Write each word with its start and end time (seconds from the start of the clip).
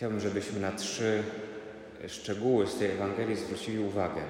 chciałbym, 0.00 0.20
żebyśmy 0.20 0.60
na 0.60 0.72
trzy 0.72 1.22
szczegóły 2.08 2.66
z 2.66 2.78
tej 2.78 2.90
Ewangelii 2.90 3.36
zwrócili 3.36 3.78
uwagę. 3.78 4.20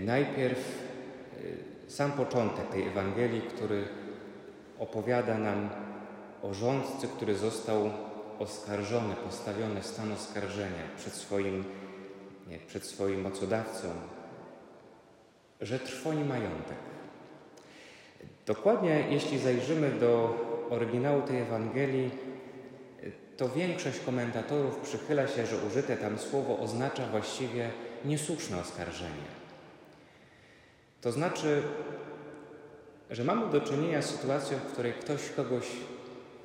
Najpierw 0.00 0.82
sam 1.88 2.12
początek 2.12 2.68
tej 2.68 2.88
Ewangelii, 2.88 3.40
który 3.40 3.84
opowiada 4.78 5.38
nam 5.38 5.70
o 6.42 6.54
rządcy, 6.54 7.08
który 7.08 7.34
został 7.34 7.90
oskarżony, 8.38 9.14
postawiony 9.14 9.80
w 9.80 9.86
stan 9.86 10.12
oskarżenia 10.12 10.82
przed 10.96 11.12
swoim, 11.12 11.64
nie, 12.48 12.58
przed 12.58 12.84
swoim 12.84 13.20
mocodawcą, 13.20 13.88
że 15.60 15.78
trwoni 15.78 16.24
majątek. 16.24 16.78
Dokładnie, 18.46 19.04
jeśli 19.10 19.38
zajrzymy 19.38 19.90
do 19.90 20.38
oryginału 20.70 21.22
tej 21.22 21.38
Ewangelii, 21.38 22.33
to 23.36 23.48
większość 23.48 24.00
komentatorów 24.00 24.76
przychyla 24.76 25.26
się, 25.28 25.46
że 25.46 25.56
użyte 25.56 25.96
tam 25.96 26.18
słowo 26.18 26.58
oznacza 26.58 27.06
właściwie 27.06 27.70
niesłuszne 28.04 28.60
oskarżenie. 28.60 29.34
To 31.00 31.12
znaczy, 31.12 31.62
że 33.10 33.24
mamy 33.24 33.52
do 33.52 33.60
czynienia 33.60 34.02
z 34.02 34.10
sytuacją, 34.10 34.58
w 34.58 34.72
której 34.72 34.92
ktoś 34.92 35.30
kogoś 35.36 35.64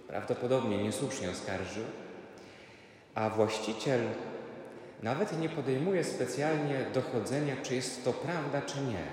prawdopodobnie 0.07 0.83
niesłusznie 0.83 1.29
oskarżył, 1.29 1.83
a 3.15 3.29
właściciel 3.29 4.01
nawet 5.03 5.39
nie 5.39 5.49
podejmuje 5.49 6.03
specjalnie 6.03 6.85
dochodzenia, 6.93 7.55
czy 7.63 7.75
jest 7.75 8.05
to 8.05 8.13
prawda, 8.13 8.61
czy 8.61 8.81
nie. 8.81 9.03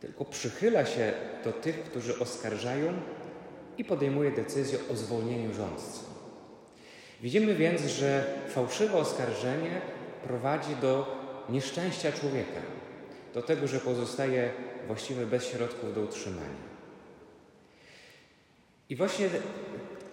Tylko 0.00 0.24
przychyla 0.24 0.86
się 0.86 1.12
do 1.44 1.52
tych, 1.52 1.84
którzy 1.84 2.18
oskarżają 2.18 2.92
i 3.78 3.84
podejmuje 3.84 4.30
decyzję 4.30 4.78
o 4.92 4.96
zwolnieniu 4.96 5.54
rządcy. 5.54 6.15
Widzimy 7.22 7.54
więc, 7.54 7.82
że 7.82 8.24
fałszywe 8.48 8.98
oskarżenie 8.98 9.80
prowadzi 10.26 10.76
do 10.76 11.16
nieszczęścia 11.48 12.12
człowieka, 12.12 12.60
do 13.34 13.42
tego, 13.42 13.66
że 13.66 13.80
pozostaje 13.80 14.50
właściwie 14.86 15.26
bez 15.26 15.46
środków 15.46 15.94
do 15.94 16.00
utrzymania. 16.00 16.66
I 18.88 18.96
właśnie 18.96 19.28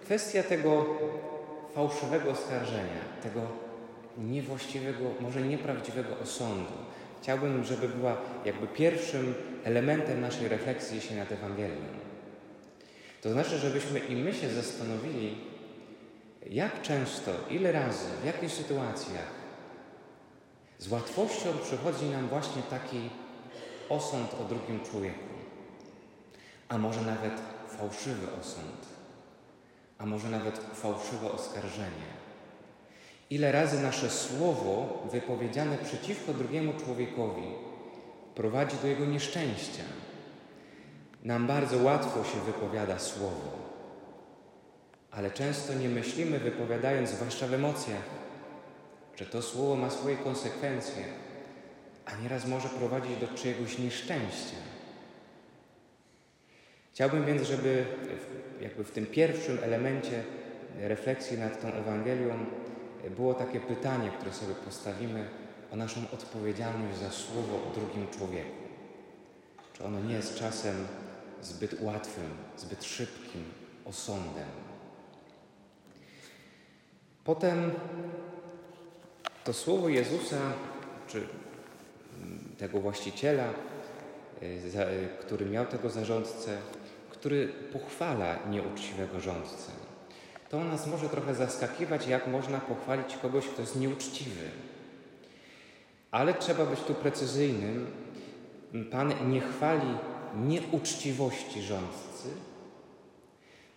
kwestia 0.04 0.42
tego 0.42 0.86
fałszywego 1.74 2.30
oskarżenia, 2.30 3.00
tego 3.22 3.40
niewłaściwego, 4.18 5.10
może 5.20 5.42
nieprawdziwego 5.42 6.18
osądu, 6.22 6.72
chciałbym, 7.22 7.64
żeby 7.64 7.88
była 7.88 8.16
jakby 8.44 8.66
pierwszym 8.66 9.34
elementem 9.64 10.20
naszej 10.20 10.48
refleksji 10.48 11.00
się 11.00 11.14
nad 11.14 11.32
Ewangelią. 11.32 11.74
To 13.22 13.32
znaczy, 13.32 13.58
żebyśmy 13.58 13.98
i 13.98 14.16
my 14.16 14.34
się 14.34 14.48
zastanowili, 14.48 15.34
jak 16.50 16.82
często, 16.82 17.30
ile 17.50 17.72
razy, 17.72 18.06
w 18.22 18.26
jakich 18.26 18.50
sytuacjach 18.50 19.44
z 20.78 20.88
łatwością 20.88 21.48
przychodzi 21.62 22.04
nam 22.04 22.28
właśnie 22.28 22.62
taki 22.62 23.10
osąd 23.88 24.34
o 24.34 24.44
drugim 24.44 24.80
człowieku, 24.80 25.34
a 26.68 26.78
może 26.78 27.00
nawet 27.00 27.32
fałszywy 27.68 28.26
osąd, 28.40 28.86
a 29.98 30.06
może 30.06 30.28
nawet 30.28 30.58
fałszywe 30.58 31.32
oskarżenie. 31.32 32.14
Ile 33.30 33.52
razy 33.52 33.82
nasze 33.82 34.10
słowo 34.10 35.02
wypowiedziane 35.12 35.78
przeciwko 35.78 36.32
drugiemu 36.32 36.72
człowiekowi 36.84 37.46
prowadzi 38.34 38.76
do 38.82 38.88
jego 38.88 39.06
nieszczęścia. 39.06 39.82
Nam 41.22 41.46
bardzo 41.46 41.78
łatwo 41.82 42.24
się 42.24 42.40
wypowiada 42.40 42.98
słowo, 42.98 43.73
ale 45.16 45.30
często 45.30 45.74
nie 45.74 45.88
myślimy, 45.88 46.38
wypowiadając, 46.38 47.10
zwłaszcza 47.10 47.46
w 47.46 47.54
emocjach, 47.54 48.02
że 49.16 49.26
to 49.26 49.42
słowo 49.42 49.76
ma 49.76 49.90
swoje 49.90 50.16
konsekwencje, 50.16 51.04
a 52.04 52.16
nieraz 52.22 52.46
może 52.46 52.68
prowadzić 52.68 53.16
do 53.16 53.28
czyjegoś 53.28 53.78
nieszczęścia. 53.78 54.56
Chciałbym 56.92 57.24
więc, 57.24 57.42
żeby 57.42 57.84
jakby 58.60 58.84
w 58.84 58.90
tym 58.90 59.06
pierwszym 59.06 59.58
elemencie 59.62 60.24
refleksji 60.80 61.38
nad 61.38 61.62
tą 61.62 61.68
Ewangelią 61.68 62.46
było 63.16 63.34
takie 63.34 63.60
pytanie, 63.60 64.10
które 64.10 64.32
sobie 64.32 64.54
postawimy 64.54 65.28
o 65.72 65.76
naszą 65.76 66.00
odpowiedzialność 66.12 66.98
za 66.98 67.10
słowo 67.10 67.56
o 67.56 67.74
drugim 67.74 68.08
człowieku. 68.08 68.64
Czy 69.72 69.84
ono 69.84 70.00
nie 70.00 70.14
jest 70.14 70.38
czasem 70.38 70.86
zbyt 71.42 71.80
łatwym, 71.80 72.30
zbyt 72.56 72.84
szybkim 72.84 73.44
osądem? 73.84 74.73
Potem 77.24 77.70
to 79.44 79.52
słowo 79.52 79.88
Jezusa, 79.88 80.38
czy 81.06 81.26
tego 82.58 82.80
właściciela, 82.80 83.44
który 85.20 85.46
miał 85.46 85.66
tego 85.66 85.90
zarządcę, 85.90 86.58
który 87.10 87.48
pochwala 87.72 88.38
nieuczciwego 88.50 89.20
rządcę. 89.20 89.72
To 90.50 90.64
nas 90.64 90.86
może 90.86 91.08
trochę 91.08 91.34
zaskakiwać, 91.34 92.06
jak 92.06 92.26
można 92.26 92.60
pochwalić 92.60 93.16
kogoś, 93.16 93.46
kto 93.46 93.60
jest 93.60 93.80
nieuczciwy. 93.80 94.50
Ale 96.10 96.34
trzeba 96.34 96.66
być 96.66 96.80
tu 96.80 96.94
precyzyjnym. 96.94 97.86
Pan 98.90 99.32
nie 99.32 99.40
chwali 99.40 99.96
nieuczciwości 100.36 101.62
rządcy, 101.62 102.28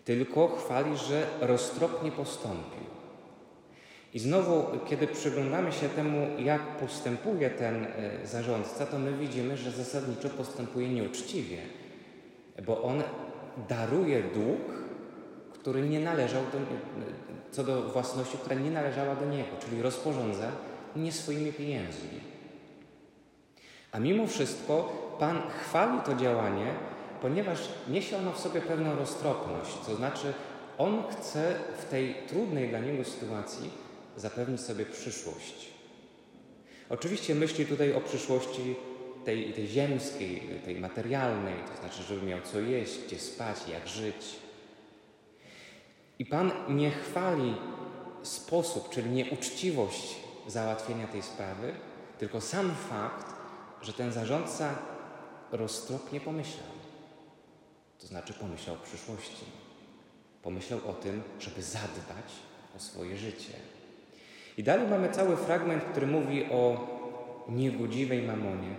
tylko 0.06 0.48
chwali, 0.48 0.98
że 0.98 1.28
roztropnie 1.42 2.12
postąpił. 2.12 2.88
I 4.18 4.20
znowu, 4.20 4.66
kiedy 4.90 5.08
przyglądamy 5.08 5.72
się 5.72 5.90
temu, 5.90 6.28
jak 6.40 6.62
postępuje 6.62 7.50
ten 7.50 7.86
e, 7.86 8.28
zarządca, 8.28 8.86
to 8.86 9.00
my 9.00 9.14
widzimy, 9.14 9.58
że 9.58 9.72
zasadniczo 9.72 10.30
postępuje 10.30 10.90
nieuczciwie, 10.90 11.58
bo 12.66 12.84
on 12.84 13.04
daruje 13.70 14.24
dług, 14.24 14.60
który 15.54 15.90
nie 15.90 16.00
należał 16.00 16.42
do, 16.44 16.58
co 17.52 17.64
do 17.64 17.82
własności, 17.82 18.38
która 18.38 18.56
nie 18.56 18.72
należała 18.72 19.16
do 19.16 19.26
niego, 19.26 19.50
czyli 19.66 19.82
rozporządza 19.82 20.52
nie 20.96 21.12
swoimi 21.12 21.54
pieniędzmi. 21.54 22.20
A 23.92 24.00
mimo 24.00 24.28
wszystko 24.28 24.94
Pan 25.20 25.42
chwali 25.50 26.00
to 26.06 26.16
działanie, 26.16 26.68
ponieważ 27.22 27.70
niesie 27.90 28.18
ono 28.18 28.32
w 28.32 28.40
sobie 28.40 28.62
pewną 28.62 28.96
roztropność, 28.96 29.78
to 29.86 29.96
znaczy 29.96 30.34
On 30.78 31.04
chce 31.12 31.56
w 31.78 31.86
tej 31.86 32.16
trudnej 32.28 32.70
dla 32.70 32.80
niego 32.80 33.04
sytuacji 33.04 33.87
zapewnić 34.18 34.62
sobie 34.62 34.86
przyszłość. 34.86 35.68
Oczywiście 36.90 37.36
myśli 37.36 37.66
tutaj 37.66 37.94
o 37.94 38.02
przyszłości 38.02 38.76
tej, 39.26 39.54
tej 39.54 39.68
ziemskiej, 39.68 40.62
tej 40.66 40.80
materialnej, 40.80 41.56
to 41.74 41.82
znaczy, 41.82 42.04
żeby 42.04 42.26
miał 42.26 42.42
co 42.42 42.60
jeść, 42.60 43.00
gdzie 43.08 43.20
spać, 43.20 43.58
jak 43.68 43.88
żyć. 43.88 44.36
I 46.20 46.26
Pan 46.26 46.52
nie 46.70 46.92
chwali 46.92 47.56
sposób, 48.24 48.90
czyli 48.90 49.10
nieuczciwość 49.10 50.16
załatwienia 50.48 51.08
tej 51.08 51.22
sprawy, 51.22 51.74
tylko 52.20 52.42
sam 52.42 52.76
fakt, 52.90 53.36
że 53.82 53.94
ten 53.94 54.12
zarządca 54.12 54.76
roztropnie 55.52 56.20
pomyślał. 56.20 56.78
To 58.00 58.08
znaczy 58.08 58.34
pomyślał 58.34 58.76
o 58.76 58.80
przyszłości. 58.80 59.46
Pomyślał 60.44 60.80
o 60.90 60.94
tym, 60.94 61.24
żeby 61.40 61.64
zadbać 61.64 62.32
o 62.76 62.80
swoje 62.80 63.18
życie. 63.18 63.54
I 64.58 64.64
dalej 64.64 64.88
mamy 64.88 65.10
cały 65.10 65.38
fragment, 65.38 65.84
który 65.84 66.08
mówi 66.08 66.46
o 66.52 66.88
niegodziwej 67.50 68.22
mamonie. 68.22 68.76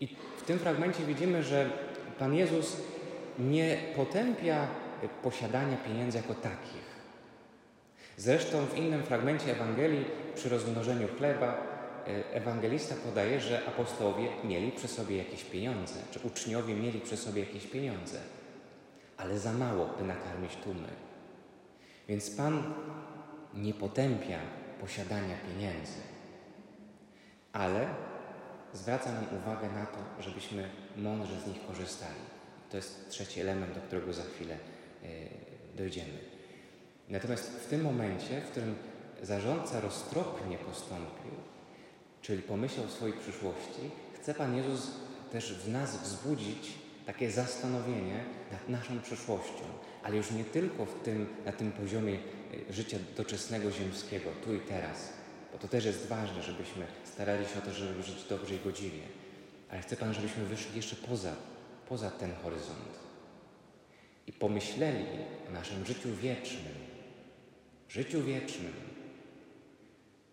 I 0.00 0.06
w 0.36 0.42
tym 0.42 0.58
fragmencie 0.58 1.04
widzimy, 1.04 1.42
że 1.42 1.70
Pan 2.18 2.34
Jezus 2.34 2.76
nie 3.38 3.76
potępia 3.96 4.66
posiadania 5.22 5.76
pieniędzy 5.76 6.18
jako 6.18 6.34
takich. 6.34 6.96
Zresztą 8.16 8.66
w 8.66 8.76
innym 8.76 9.02
fragmencie 9.02 9.52
Ewangelii 9.52 10.04
przy 10.34 10.48
rozmnożeniu 10.48 11.08
chleba 11.18 11.54
e, 12.06 12.34
ewangelista 12.34 12.94
podaje, 13.04 13.40
że 13.40 13.66
apostołowie 13.66 14.28
mieli 14.44 14.72
przy 14.72 14.88
sobie 14.88 15.16
jakieś 15.16 15.44
pieniądze, 15.44 15.94
czy 16.10 16.20
uczniowie 16.24 16.74
mieli 16.74 17.00
przy 17.00 17.16
sobie 17.16 17.40
jakieś 17.40 17.66
pieniądze, 17.66 18.18
ale 19.16 19.38
za 19.38 19.52
mało, 19.52 19.88
by 19.98 20.04
nakarmić 20.04 20.56
tłumy. 20.56 20.88
Więc 22.08 22.30
Pan 22.30 22.62
nie 23.54 23.74
potępia 23.74 24.38
posiadania 24.80 25.36
pieniędzy, 25.48 26.00
ale 27.52 27.86
zwraca 28.72 29.12
nam 29.12 29.24
uwagę 29.42 29.68
na 29.72 29.86
to, 29.86 30.22
żebyśmy 30.22 30.70
mądrze 30.96 31.40
z 31.40 31.46
nich 31.46 31.66
korzystali. 31.66 32.20
To 32.70 32.76
jest 32.76 33.08
trzeci 33.10 33.40
element, 33.40 33.74
do 33.74 33.80
którego 33.80 34.12
za 34.12 34.22
chwilę 34.22 34.54
e, 34.54 35.06
dojdziemy. 35.76 36.18
Natomiast 37.08 37.50
w 37.50 37.66
tym 37.66 37.82
momencie, 37.82 38.40
w 38.40 38.50
którym 38.50 38.74
zarządca 39.22 39.80
roztropnie 39.80 40.58
postąpił, 40.58 41.30
czyli 42.22 42.42
pomyślał 42.42 42.86
o 42.86 42.88
swojej 42.88 43.16
przyszłości, 43.16 43.90
chce 44.14 44.34
Pan 44.34 44.56
Jezus 44.56 44.90
też 45.32 45.54
w 45.54 45.68
nas 45.68 46.02
wzbudzić 46.02 46.85
takie 47.06 47.30
zastanowienie 47.30 48.24
nad 48.52 48.68
naszą 48.68 49.00
przyszłością, 49.00 49.64
ale 50.02 50.16
już 50.16 50.30
nie 50.30 50.44
tylko 50.44 50.86
w 50.86 51.02
tym, 51.02 51.26
na 51.44 51.52
tym 51.52 51.72
poziomie 51.72 52.18
y, 52.70 52.72
życia 52.72 52.98
doczesnego, 53.16 53.70
ziemskiego, 53.70 54.30
tu 54.44 54.54
i 54.54 54.60
teraz, 54.60 55.12
bo 55.52 55.58
to 55.58 55.68
też 55.68 55.84
jest 55.84 56.06
ważne, 56.06 56.42
żebyśmy 56.42 56.86
starali 57.04 57.46
się 57.46 57.58
o 57.58 57.62
to, 57.62 57.72
żeby 57.72 58.02
żyć 58.02 58.24
dobrze 58.28 58.54
i 58.54 58.58
godziwie. 58.58 59.02
Ale 59.70 59.80
chcę 59.80 59.96
Pan, 59.96 60.14
żebyśmy 60.14 60.44
wyszli 60.44 60.76
jeszcze 60.76 60.96
poza, 60.96 61.34
poza 61.88 62.10
ten 62.10 62.34
horyzont 62.34 62.98
i 64.26 64.32
pomyśleli 64.32 65.04
o 65.48 65.52
naszym 65.52 65.86
życiu 65.86 66.08
wiecznym. 66.22 66.74
Życiu 67.88 68.22
wiecznym. 68.22 68.72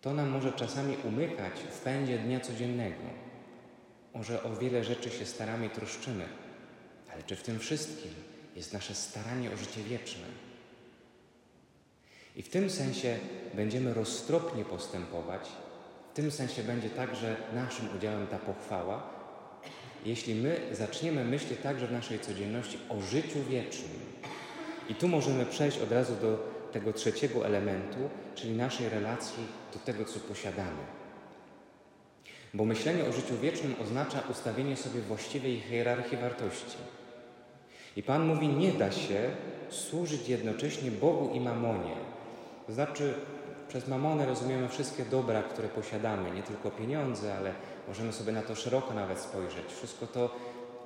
To 0.00 0.14
nam 0.14 0.28
może 0.28 0.52
czasami 0.52 0.96
umykać 1.04 1.52
w 1.70 1.80
pędzie 1.80 2.18
dnia 2.18 2.40
codziennego. 2.40 3.04
Może 4.14 4.42
o 4.42 4.56
wiele 4.56 4.84
rzeczy 4.84 5.10
się 5.10 5.26
staramy 5.26 5.66
i 5.66 5.70
troszczymy, 5.70 6.24
ale 7.14 7.22
czy 7.22 7.36
w 7.36 7.42
tym 7.42 7.58
wszystkim 7.58 8.10
jest 8.56 8.72
nasze 8.72 8.94
staranie 8.94 9.50
o 9.50 9.56
życie 9.56 9.82
wieczne? 9.82 10.24
I 12.36 12.42
w 12.42 12.48
tym 12.48 12.70
sensie 12.70 13.18
będziemy 13.54 13.94
roztropnie 13.94 14.64
postępować, 14.64 15.48
w 16.12 16.16
tym 16.16 16.30
sensie 16.30 16.62
będzie 16.62 16.90
także 16.90 17.36
naszym 17.54 17.96
udziałem 17.96 18.26
ta 18.26 18.38
pochwała, 18.38 19.10
jeśli 20.04 20.34
my 20.34 20.60
zaczniemy 20.72 21.24
myśleć 21.24 21.60
także 21.60 21.86
w 21.86 21.92
naszej 21.92 22.20
codzienności 22.20 22.78
o 22.88 23.00
życiu 23.00 23.44
wiecznym. 23.50 24.00
I 24.88 24.94
tu 24.94 25.08
możemy 25.08 25.46
przejść 25.46 25.78
od 25.78 25.92
razu 25.92 26.16
do 26.16 26.54
tego 26.72 26.92
trzeciego 26.92 27.46
elementu, 27.46 27.98
czyli 28.34 28.52
naszej 28.52 28.88
relacji 28.88 29.46
do 29.72 29.78
tego, 29.78 30.04
co 30.04 30.20
posiadamy. 30.20 30.82
Bo 32.54 32.64
myślenie 32.64 33.04
o 33.04 33.12
życiu 33.12 33.38
wiecznym 33.42 33.74
oznacza 33.82 34.22
ustawienie 34.30 34.76
sobie 34.76 35.00
właściwej 35.00 35.60
hierarchii 35.60 36.18
wartości. 36.18 36.76
I 37.96 38.02
Pan 38.02 38.26
mówi, 38.26 38.48
nie 38.48 38.72
da 38.72 38.92
się 38.92 39.30
służyć 39.70 40.28
jednocześnie 40.28 40.90
Bogu 40.90 41.34
i 41.34 41.40
mamonie. 41.40 41.94
To 42.66 42.72
znaczy, 42.72 43.14
przez 43.68 43.88
mamonę 43.88 44.26
rozumiemy 44.26 44.68
wszystkie 44.68 45.04
dobra, 45.04 45.42
które 45.42 45.68
posiadamy, 45.68 46.30
nie 46.30 46.42
tylko 46.42 46.70
pieniądze, 46.70 47.36
ale 47.36 47.52
możemy 47.88 48.12
sobie 48.12 48.32
na 48.32 48.42
to 48.42 48.54
szeroko 48.54 48.94
nawet 48.94 49.18
spojrzeć. 49.18 49.64
Wszystko 49.76 50.06
to, 50.06 50.36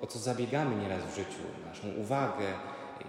o 0.02 0.06
co 0.06 0.18
zabiegamy 0.18 0.76
nieraz 0.76 1.04
w 1.04 1.16
życiu, 1.16 1.42
naszą 1.66 1.88
uwagę, 2.00 2.44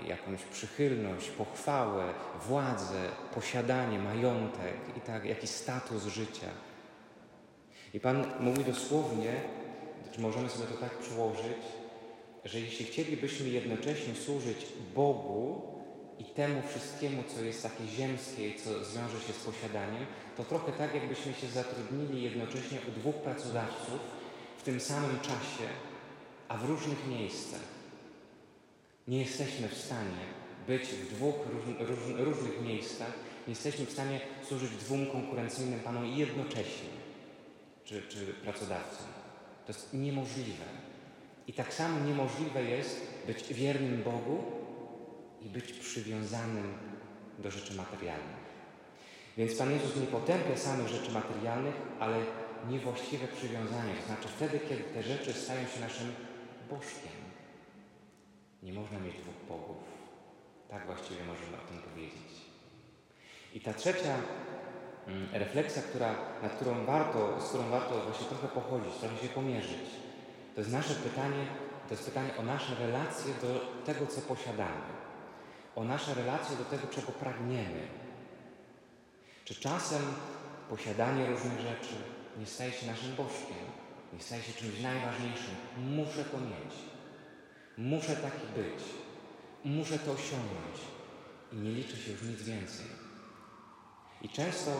jakąś 0.08 0.44
przychylność, 0.44 1.30
pochwałę, 1.30 2.04
władzę, 2.48 3.00
posiadanie, 3.36 4.00
majątek 4.00 4.98
i 4.98 5.02
tak, 5.02 5.26
jakiś 5.26 5.50
status 5.50 6.06
życia. 6.06 6.48
I 7.94 8.00
Pan 8.00 8.26
mówi 8.40 8.64
dosłownie, 8.64 9.34
czy 10.12 10.22
możemy 10.22 10.50
sobie 10.50 10.68
to 10.68 10.78
tak 10.78 10.98
przełożyć, 10.98 11.79
że 12.52 12.60
jeśli 12.60 12.86
chcielibyśmy 12.86 13.50
jednocześnie 13.50 14.16
służyć 14.16 14.58
Bogu 14.96 15.62
i 16.20 16.24
temu 16.24 16.62
wszystkiemu, 16.70 17.24
co 17.36 17.42
jest 17.42 17.64
takie 17.64 17.88
ziemskie 17.88 18.50
i 18.50 18.60
co 18.60 18.86
zwiąże 18.86 19.20
się 19.22 19.34
z 19.34 19.46
posiadaniem, 19.46 20.06
to 20.38 20.44
trochę 20.44 20.72
tak, 20.72 20.96
jakbyśmy 20.96 21.34
się 21.34 21.48
zatrudnili 21.48 22.24
jednocześnie 22.24 22.78
u 22.88 23.00
dwóch 23.00 23.16
pracodawców 23.16 24.00
w 24.58 24.64
tym 24.64 24.80
samym 24.80 25.20
czasie, 25.20 25.68
a 26.48 26.58
w 26.58 26.66
różnych 26.70 27.08
miejscach. 27.08 27.64
Nie 29.08 29.20
jesteśmy 29.20 29.68
w 29.68 29.78
stanie 29.78 30.24
być 30.68 30.84
w 30.84 31.14
dwóch 31.16 31.36
róż, 31.52 31.90
róż, 31.90 32.00
różnych 32.18 32.62
miejscach, 32.62 33.14
nie 33.48 33.52
jesteśmy 33.52 33.86
w 33.86 33.92
stanie 33.92 34.20
służyć 34.48 34.72
dwóm 34.72 35.06
konkurencyjnym 35.06 35.80
Panom 35.80 36.06
jednocześnie, 36.06 36.90
czy, 37.86 38.02
czy 38.02 38.26
pracodawcom. 38.26 39.08
To 39.66 39.74
jest 39.74 39.94
niemożliwe. 39.94 40.66
I 41.50 41.54
tak 41.54 41.74
samo 41.74 42.00
niemożliwe 42.00 42.64
jest 42.64 43.08
być 43.28 43.54
wiernym 43.54 44.04
Bogu 44.04 44.44
i 45.42 45.50
być 45.50 45.74
przywiązanym 45.74 46.74
do 47.40 47.52
rzeczy 47.52 47.74
materialnych. 47.74 48.44
Więc 49.38 49.56
Pan 49.56 49.72
Jezus 49.72 49.96
nie 49.96 50.08
potępia 50.08 50.58
samych 50.58 50.88
rzeczy 50.88 51.12
materialnych, 51.12 51.76
ale 52.00 52.18
niewłaściwe 52.68 53.28
przywiązanie. 53.28 53.94
To 53.94 54.06
znaczy 54.06 54.28
wtedy, 54.28 54.60
kiedy 54.60 54.84
te 54.84 55.04
rzeczy 55.04 55.34
stają 55.34 55.68
się 55.68 55.80
naszym 55.80 56.14
bożkiem. 56.70 57.20
Nie 58.64 58.74
można 58.74 59.00
mieć 59.00 59.16
dwóch 59.16 59.48
bogów. 59.48 59.84
Tak 60.70 60.86
właściwie 60.86 61.24
możemy 61.24 61.58
o 61.58 61.68
tym 61.68 61.92
powiedzieć. 61.92 62.32
I 63.54 63.62
ta 63.62 63.74
trzecia 63.74 64.16
mm, 65.08 65.30
refleksja, 65.34 65.82
która, 65.82 66.16
nad 66.44 66.56
którą 66.56 66.86
warto, 66.86 67.42
z 67.42 67.50
którą 67.50 67.70
warto 67.70 68.02
właśnie 68.02 68.28
trochę 68.28 68.48
pochodzić, 68.48 68.94
trochę 69.00 69.18
się 69.18 69.28
pomierzyć, 69.28 70.09
to 70.60 70.64
jest 70.64 70.74
nasze 70.74 70.94
pytanie, 70.94 71.46
to 71.88 71.94
jest 71.94 72.06
pytanie 72.06 72.38
o 72.38 72.44
nasze 72.44 72.76
relacje 72.76 73.34
do 73.42 73.84
tego, 73.86 74.08
co 74.08 74.22
posiadamy. 74.22 74.92
O 75.76 75.84
nasze 75.84 76.14
relacje 76.14 76.58
do 76.58 76.66
tego, 76.66 76.88
czego 76.88 77.12
pragniemy. 77.12 77.88
Czy 79.46 79.56
czasem 79.56 80.02
posiadanie 80.70 81.26
różnych 81.26 81.60
rzeczy 81.60 81.96
nie 82.40 82.46
staje 82.46 82.72
się 82.72 82.88
naszym 82.88 83.16
bożkiem, 83.16 83.66
nie 84.14 84.20
staje 84.20 84.44
się 84.44 84.54
czymś 84.54 84.82
najważniejszym. 84.82 85.56
Muszę 85.78 86.24
to 86.24 86.38
mieć. 86.38 86.76
Muszę 87.78 88.16
taki 88.16 88.48
być. 88.56 88.84
Muszę 89.66 90.00
to 90.00 90.12
osiągnąć. 90.12 90.78
I 91.54 91.56
nie 91.56 91.72
liczy 91.72 91.98
się 91.98 92.12
już 92.12 92.22
nic 92.22 92.42
więcej. 92.42 92.86
I 94.22 94.30
często 94.30 94.72
e, 94.72 94.76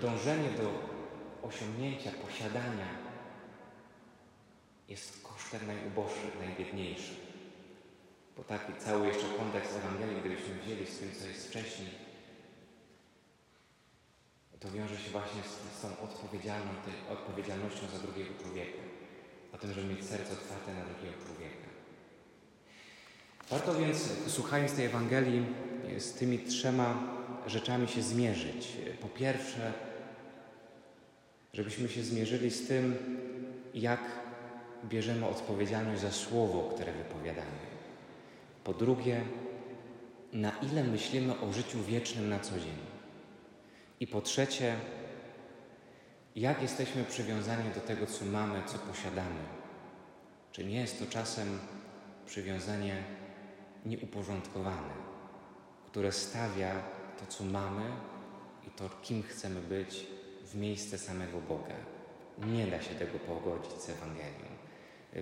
dążenie 0.00 0.50
do 0.50 0.70
osiągnięcia, 1.48 2.10
posiadania 2.26 3.05
jest 4.88 5.22
kosztem 5.22 5.66
najuboższych, 5.66 6.40
najbiedniejszych. 6.40 7.26
Bo 8.36 8.44
taki 8.44 8.72
cały 8.78 9.06
jeszcze 9.06 9.26
kontekst 9.38 9.76
Ewangelii, 9.76 10.20
gdybyśmy 10.20 10.54
wzięli 10.54 10.86
z 10.86 10.98
tym, 10.98 11.10
co 11.20 11.26
jest 11.26 11.48
wcześniej, 11.48 11.90
to 14.60 14.70
wiąże 14.70 14.98
się 14.98 15.10
właśnie 15.10 15.42
z, 15.42 15.78
z 15.78 15.80
tą 15.82 15.88
odpowiedzialnością 17.08 17.88
za 17.92 17.98
drugiego 17.98 18.30
człowieka 18.42 18.82
o 19.52 19.58
tym, 19.58 19.72
żeby 19.72 19.86
mieć 19.86 20.04
serce 20.04 20.32
otwarte 20.32 20.74
na 20.74 20.84
drugiego 20.84 21.24
człowieka. 21.26 21.66
Warto 23.50 23.74
więc, 23.74 24.08
słuchając 24.26 24.72
tej 24.72 24.86
Ewangelii, 24.86 25.46
z 25.98 26.12
tymi 26.12 26.38
trzema 26.38 27.16
rzeczami 27.46 27.88
się 27.88 28.02
zmierzyć. 28.02 28.72
Po 29.00 29.08
pierwsze, 29.08 29.72
żebyśmy 31.52 31.88
się 31.88 32.02
zmierzyli 32.02 32.50
z 32.50 32.68
tym, 32.68 32.96
jak 33.74 34.00
bierzemy 34.84 35.26
odpowiedzialność 35.26 36.00
za 36.00 36.10
słowo, 36.10 36.70
które 36.74 36.92
wypowiadamy. 36.92 37.66
Po 38.64 38.74
drugie, 38.74 39.24
na 40.32 40.52
ile 40.72 40.84
myślimy 40.84 41.40
o 41.40 41.52
życiu 41.52 41.82
wiecznym 41.82 42.28
na 42.28 42.40
co 42.40 42.58
dzień. 42.58 42.78
I 44.00 44.06
po 44.06 44.20
trzecie, 44.20 44.76
jak 46.36 46.62
jesteśmy 46.62 47.04
przywiązani 47.04 47.70
do 47.74 47.80
tego, 47.80 48.06
co 48.06 48.24
mamy, 48.24 48.62
co 48.66 48.78
posiadamy. 48.78 49.40
Czy 50.52 50.64
nie 50.64 50.80
jest 50.80 50.98
to 50.98 51.06
czasem 51.06 51.58
przywiązanie 52.26 53.02
nieuporządkowane, 53.86 54.94
które 55.86 56.12
stawia 56.12 56.82
to, 57.20 57.26
co 57.26 57.44
mamy 57.44 57.82
i 58.66 58.70
to, 58.70 58.90
kim 59.02 59.22
chcemy 59.22 59.60
być, 59.60 60.06
w 60.46 60.54
miejsce 60.54 60.98
samego 60.98 61.40
Boga. 61.40 61.74
Nie 62.38 62.66
da 62.66 62.82
się 62.82 62.94
tego 62.94 63.18
pogodzić 63.18 63.72
z 63.72 63.88
Ewangelią. 63.88 64.55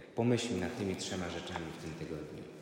Pomyślmy 0.00 0.60
nad 0.60 0.78
tymi 0.78 0.96
trzema 0.96 1.30
rzeczami 1.30 1.66
w 1.78 1.82
tym 1.82 1.94
tygodniu. 1.94 2.53